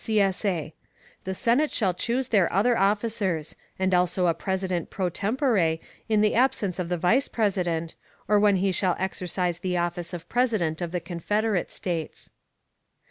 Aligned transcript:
[CSA] 0.03 0.73
The 1.25 1.35
Senate 1.35 1.71
shall 1.71 1.93
choose 1.93 2.29
their 2.29 2.51
other 2.51 2.75
officers; 2.75 3.55
and 3.77 3.93
also 3.93 4.25
a 4.25 4.33
President 4.33 4.89
pro 4.89 5.09
tempore 5.11 5.77
in 6.09 6.21
the 6.21 6.33
absence 6.33 6.79
of 6.79 6.89
the 6.89 6.97
Vice 6.97 7.27
President, 7.27 7.93
or 8.27 8.39
when 8.39 8.55
he 8.55 8.71
shall 8.71 8.95
exercise 8.97 9.59
the 9.59 9.77
office 9.77 10.11
of 10.11 10.27
President 10.27 10.81
of 10.81 10.91
the 10.91 10.99
Confederate 11.01 11.69
States. 11.71 12.31